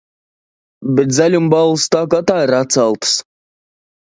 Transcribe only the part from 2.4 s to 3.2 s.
ir atceltas.